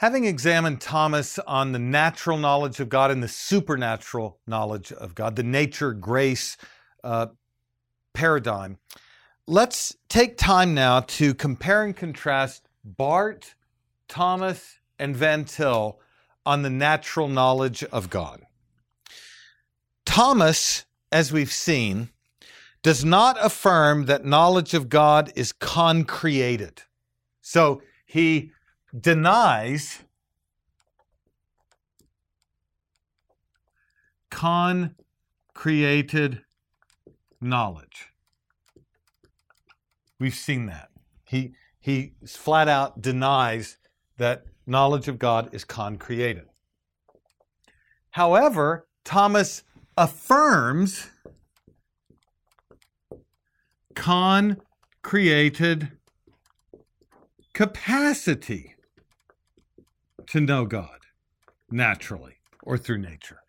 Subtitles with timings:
[0.00, 5.36] Having examined Thomas on the natural knowledge of God and the supernatural knowledge of God,
[5.36, 6.58] the nature grace
[7.02, 7.28] uh,
[8.12, 8.76] paradigm,
[9.46, 13.54] let's take time now to compare and contrast Barth,
[14.06, 15.98] Thomas, and Van Til
[16.44, 18.42] on the natural knowledge of God.
[20.04, 22.10] Thomas, as we've seen,
[22.82, 26.82] does not affirm that knowledge of God is concreated.
[27.40, 28.52] So he
[28.98, 30.00] denies
[34.30, 34.94] concreated
[37.40, 38.08] knowledge.
[40.18, 40.88] We've seen that.
[41.24, 43.76] He, he flat out denies
[44.18, 46.44] that knowledge of God is concreated.
[48.10, 49.62] However, Thomas
[49.96, 51.10] affirms
[53.94, 55.92] concreated
[57.52, 58.75] capacity
[60.28, 61.00] to know God
[61.70, 63.40] naturally or through nature.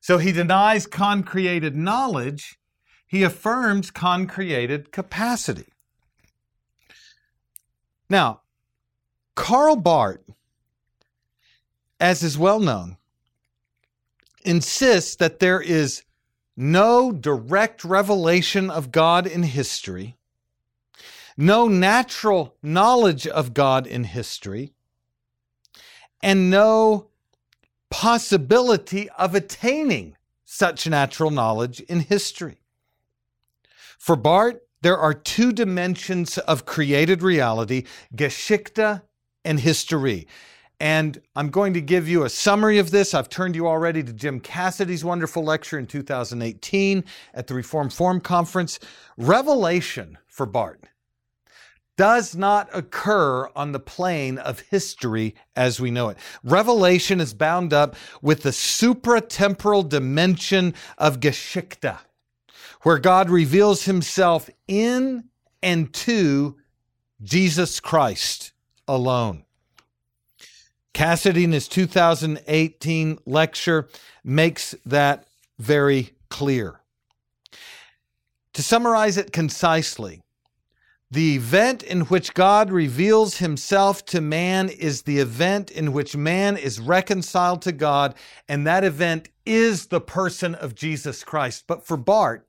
[0.00, 2.58] So he denies concreated knowledge,
[3.06, 5.72] he affirms concreated capacity.
[8.10, 8.42] Now,
[9.34, 10.20] Karl Barth,
[12.00, 12.96] as is well known,
[14.44, 16.02] insists that there is
[16.56, 20.16] no direct revelation of God in history,
[21.36, 24.72] no natural knowledge of God in history,
[26.22, 27.08] and no
[27.90, 32.58] possibility of attaining such natural knowledge in history.
[33.98, 39.02] For Barth, there are two dimensions of created reality Geschichte
[39.44, 40.26] and History.
[40.80, 43.12] And I'm going to give you a summary of this.
[43.12, 48.20] I've turned you already to Jim Cassidy's wonderful lecture in 2018 at the Reformed Forum
[48.20, 48.78] Conference.
[49.16, 50.86] Revelation for Barth
[51.98, 56.16] does not occur on the plane of history as we know it.
[56.44, 61.98] Revelation is bound up with the supratemporal dimension of Geschichte,
[62.82, 65.24] where God reveals himself in
[65.60, 66.56] and to
[67.20, 68.52] Jesus Christ
[68.86, 69.44] alone.
[70.94, 73.88] Cassidy, in his 2018 lecture,
[74.22, 75.26] makes that
[75.58, 76.80] very clear.
[78.52, 80.22] To summarize it concisely,
[81.10, 86.58] the event in which God reveals himself to man is the event in which man
[86.58, 88.14] is reconciled to God,
[88.46, 91.64] and that event is the person of Jesus Christ.
[91.66, 92.42] But for Barth,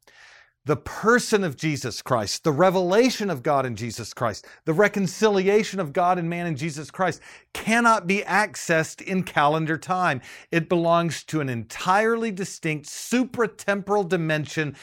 [0.66, 5.94] the person of Jesus Christ, the revelation of God in Jesus Christ, the reconciliation of
[5.94, 7.22] God and man in Jesus Christ
[7.54, 10.20] cannot be accessed in calendar time.
[10.52, 14.76] It belongs to an entirely distinct supratemporal dimension,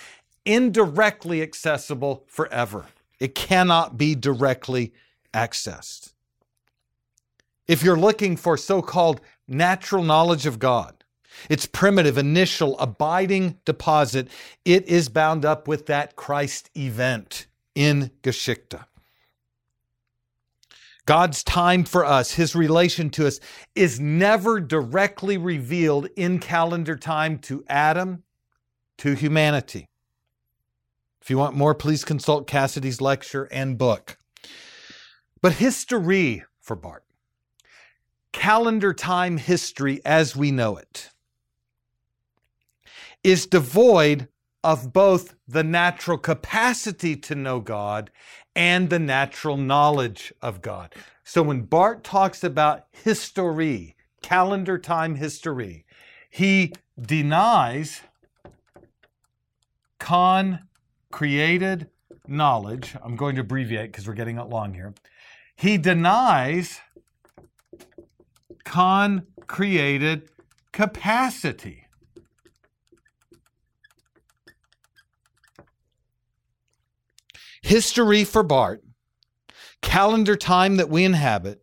[0.47, 2.87] indirectly accessible forever.
[3.19, 4.93] It cannot be directly
[5.33, 6.13] accessed.
[7.67, 11.05] If you're looking for so called natural knowledge of God,
[11.51, 14.29] its primitive, initial, abiding deposit,
[14.65, 18.81] it is bound up with that Christ event in Geschichte.
[21.05, 23.39] God's time for us, his relation to us,
[23.77, 28.25] is never directly revealed in calendar time to Adam,
[28.99, 29.89] to humanity.
[31.27, 34.17] If you want more, please consult Cassidy's lecture and book.
[35.43, 37.03] But history for Barth,
[38.31, 41.11] calendar time history as we know it,
[43.25, 44.29] is devoid
[44.63, 48.13] of both the natural capacity to know God
[48.55, 50.95] and the natural knowledge of God.
[51.25, 55.87] So when Barth talks about history, calendar time history,
[56.31, 58.03] he denies
[59.99, 60.61] con
[61.17, 61.89] created
[62.29, 62.95] knowledge.
[63.03, 64.93] I'm going to abbreviate because we're getting long here.
[65.57, 66.79] He denies
[68.67, 70.29] con created
[70.73, 71.87] capacity.
[77.63, 78.81] History for Barth,
[79.81, 81.63] calendar time that we inhabit,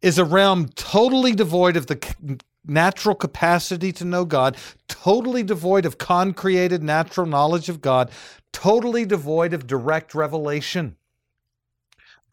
[0.00, 4.56] is a realm totally devoid of the natural capacity to know God,
[5.02, 8.10] totally devoid of concreated natural knowledge of God,
[8.52, 10.96] totally devoid of direct revelation.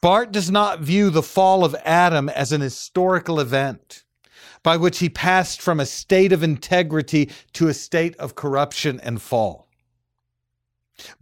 [0.02, 4.04] Barth does not view the fall of Adam as an historical event
[4.64, 9.22] by which he passed from a state of integrity to a state of corruption and
[9.22, 9.68] fall.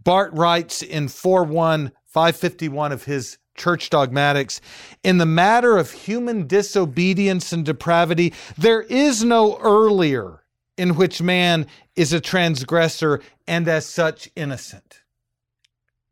[0.02, 4.60] Barth writes in 41 551 of his church dogmatics
[5.02, 10.43] in the matter of human disobedience and depravity, there is no earlier
[10.76, 11.66] in which man
[11.96, 15.02] is a transgressor and as such innocent.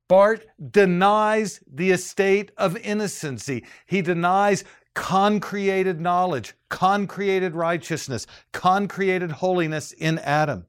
[0.09, 3.65] Barth denies the estate of innocency.
[3.87, 4.65] He denies
[4.95, 10.67] concreated knowledge, concreated righteousness, concreated holiness in Adam.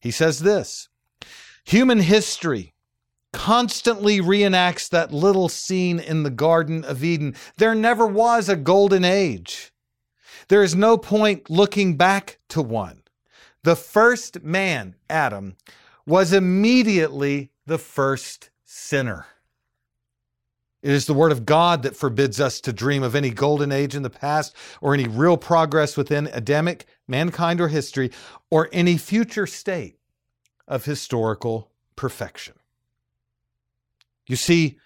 [0.00, 0.88] He says this
[1.64, 2.74] Human history
[3.32, 7.34] constantly reenacts that little scene in the Garden of Eden.
[7.56, 9.72] There never was a golden age.
[10.48, 13.02] There is no point looking back to one.
[13.64, 15.56] The first man, Adam,
[16.04, 19.24] was immediately the first sinner.
[20.82, 23.94] It is the Word of God that forbids us to dream of any golden age
[23.94, 28.10] in the past or any real progress within Adamic, mankind, or history,
[28.50, 29.98] or any future state
[30.68, 32.56] of historical perfection.
[34.26, 34.76] You see,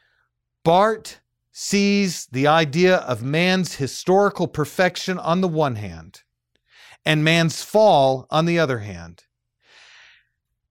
[0.63, 1.19] Barth
[1.51, 6.23] sees the idea of man's historical perfection on the one hand
[7.09, 9.25] and man's fall on the other hand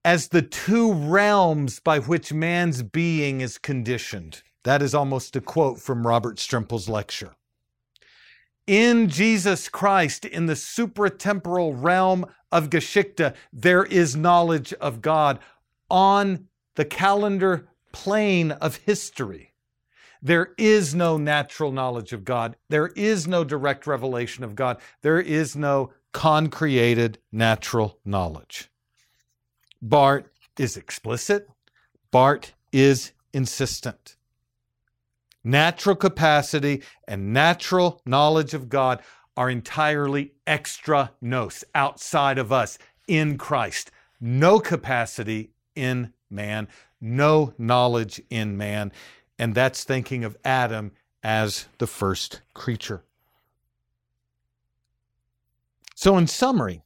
[0.05, 4.43] as the two realms by which man's being is conditioned.
[4.63, 7.33] That is almost a quote from Robert Strimple's lecture.
[8.67, 15.39] In Jesus Christ, in the supratemporal realm of Geschichte, there is knowledge of God.
[15.89, 19.53] On the calendar plane of history,
[20.21, 22.57] there is no natural knowledge of God.
[22.69, 24.77] There is no direct revelation of God.
[25.01, 28.71] There is no concreated natural knowledge.
[29.83, 30.25] Barth
[30.57, 31.47] is explicit.
[32.09, 34.15] Barth is insistent.
[35.43, 39.03] Natural capacity and natural knowledge of God
[39.37, 43.91] are entirely extra nos, outside of us, in Christ.
[44.19, 46.67] No capacity in man,
[46.99, 48.91] no knowledge in man.
[49.37, 53.03] And that's thinking of Adam as the first creature.
[55.99, 56.83] So, in summary,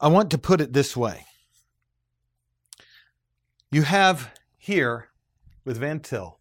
[0.00, 1.26] I want to put it this way.
[3.70, 5.10] You have here
[5.62, 6.38] with Van Til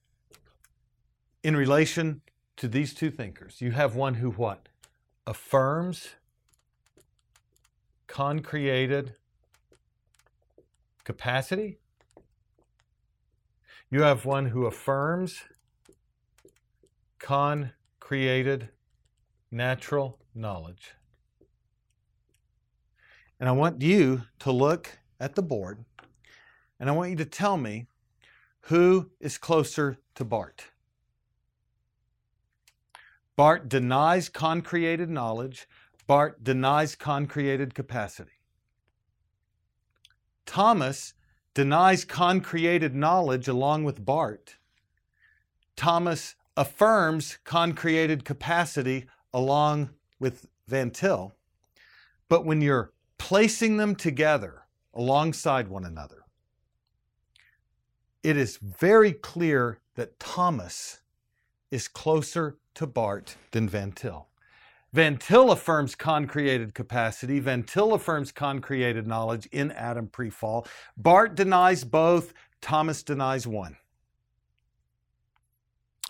[1.44, 2.21] in relation
[2.55, 4.69] to these two thinkers, you have one who what?
[5.27, 6.11] Affirms
[8.07, 9.15] concreated
[11.03, 11.79] capacity.
[13.89, 15.41] You have one who affirms
[17.19, 18.69] concreated
[19.51, 20.91] natural knowledge.
[23.39, 25.83] And I want you to look at the board
[26.80, 27.88] and I want you to tell me
[28.68, 30.71] who is closer to Barth.
[33.35, 35.68] Barth denies concreated knowledge.
[36.07, 38.31] Barth denies concreated capacity.
[40.45, 41.13] Thomas
[41.53, 44.57] denies concreated knowledge along with Barth.
[45.75, 49.89] Thomas affirms concreated capacity along
[50.19, 51.33] with Van Til.
[52.30, 54.63] But when you're placing them together
[54.94, 56.24] alongside one another,
[58.24, 61.00] it is very clear that Thomas
[61.71, 64.27] is closer to Barth than Van Til.
[64.94, 67.39] Van Til affirms concreated capacity.
[67.39, 70.68] Van Til affirms concreated knowledge in Adam pre-fall.
[70.95, 72.33] Barth denies both.
[72.62, 73.75] Thomas denies one.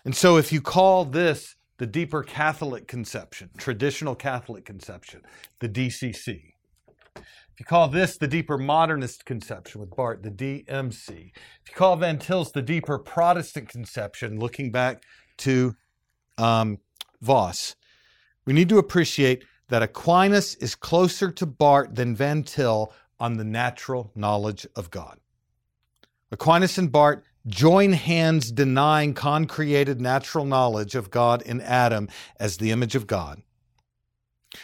[0.05, 5.21] And so if you call this the deeper Catholic conception, traditional Catholic conception,
[5.59, 6.53] the DCC,
[7.17, 11.97] if you call this the deeper modernist conception with Barth, the DMC, if you call
[11.97, 15.03] Van Til's the deeper Protestant conception, looking back
[15.39, 15.75] to
[16.37, 16.77] um,
[17.19, 17.75] Vos,
[18.45, 23.43] we need to appreciate that Aquinas is closer to Barth than Van Til on the
[23.43, 25.19] natural knowledge of God.
[26.31, 32.07] Aquinas and Barth join hands denying concreated natural knowledge of God in Adam
[32.39, 33.41] as the image of God.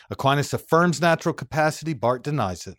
[0.09, 2.77] Aquinas affirms natural capacity, Barth denies it.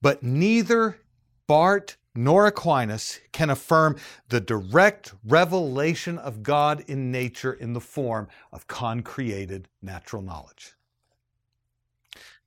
[0.00, 0.98] But neither
[1.46, 3.96] Barth nor Aquinas can affirm
[4.28, 10.72] the direct revelation of God in nature in the form of concreated natural knowledge.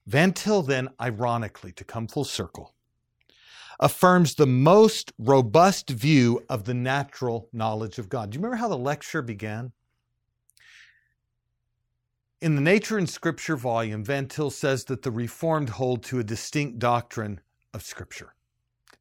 [0.07, 2.73] Van Til, then, ironically, to come full circle,
[3.79, 8.29] affirms the most robust view of the natural knowledge of God.
[8.29, 9.71] Do you remember how the lecture began?
[12.41, 16.23] In the Nature and Scripture volume, Van Til says that the Reformed hold to a
[16.23, 17.41] distinct doctrine
[17.73, 18.33] of Scripture.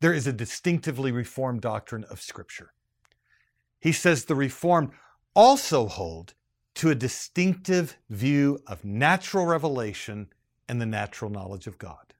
[0.00, 2.72] There is a distinctively Reformed doctrine of Scripture.
[3.80, 4.90] He says the Reformed
[5.34, 6.34] also hold
[6.74, 10.28] to a distinctive view of natural revelation
[10.68, 12.14] and the natural knowledge of God.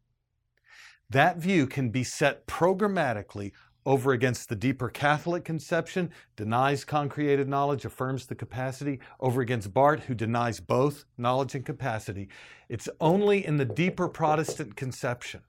[1.10, 3.52] That view can be set programmatically
[3.86, 10.04] over against the deeper Catholic conception, denies concreated knowledge, affirms the capacity, over against Barth,
[10.04, 12.28] who denies both knowledge and capacity.
[12.68, 15.40] It's only in the deeper Protestant conception,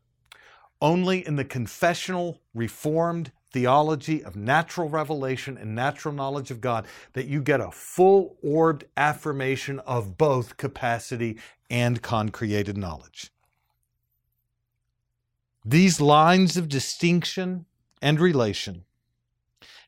[0.81, 7.27] only in the confessional, reformed theology of natural revelation and natural knowledge of God that
[7.27, 11.37] you get a full orbed affirmation of both capacity
[11.69, 13.31] and concreated knowledge.
[15.69, 17.67] These lines of distinction
[18.01, 18.85] and relation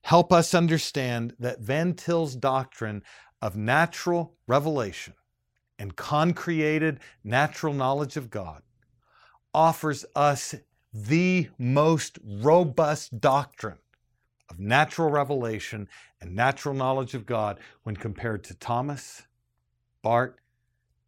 [0.03, 3.01] help us understand that Van Til's doctrine
[3.41, 5.15] of natural revelation
[5.79, 8.61] and concreated natural knowledge of God
[9.55, 10.53] offers us
[10.93, 13.79] the most robust doctrine
[14.51, 15.87] of natural revelation
[16.21, 19.23] and natural knowledge of God when compared to Thomas,
[20.03, 20.35] Barth,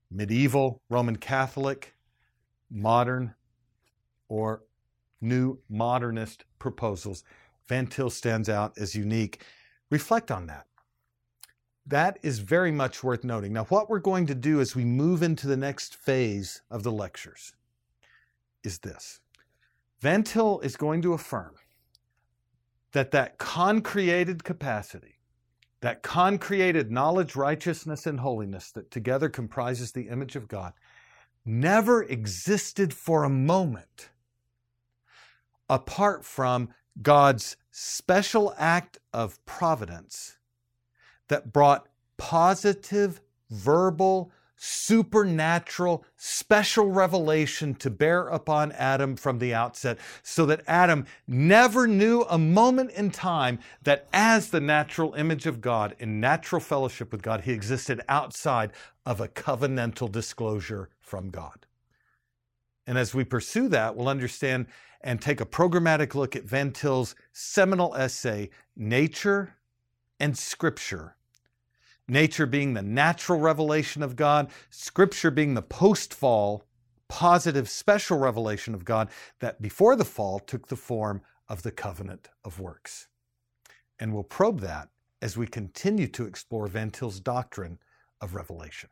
[0.10, 1.94] medieval Roman Catholic,
[2.72, 3.36] modern,
[4.34, 4.64] or
[5.22, 7.24] new modernist proposals.
[7.68, 9.44] Van Til stands out as unique.
[9.92, 10.66] Reflect on that.
[11.86, 13.54] That is very much worth noting.
[13.54, 16.92] Now, what we're going to do as we move into the next phase of the
[16.92, 17.54] lectures
[18.64, 19.20] is this.
[20.00, 21.54] Van Til is going to affirm
[22.94, 25.20] that that concreated capacity,
[25.82, 30.74] that concreated knowledge, righteousness, and holiness that together comprises the image of God,
[31.46, 34.10] never existed for a moment
[35.74, 36.70] apart from
[37.02, 40.38] God's special act of providence
[41.30, 41.88] that brought
[42.18, 51.08] positive, verbal, supernatural, special revelation to bear upon Adam from the outset, so that Adam
[51.28, 56.62] never knew a moment in time that as the natural image of God in natural
[56.62, 58.72] fellowship with God, he existed outside
[59.08, 61.66] of a covenantal disclosure from God.
[62.86, 64.68] And as we pursue that, we'll understand
[65.02, 69.56] and take a programmatic look at Van Til's seminal essay, Nature
[70.20, 71.16] and Scripture.
[72.08, 76.66] Nature being the natural revelation of God, Scripture being the post fall,
[77.08, 79.10] positive, special revelation of God
[79.40, 83.08] that before the fall took the form of the covenant of works.
[84.00, 84.90] And we'll probe that
[85.22, 87.80] as we continue to explore Van Til's doctrine
[88.20, 88.90] of revelation.